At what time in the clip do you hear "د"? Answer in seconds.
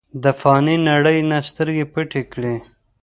0.23-0.25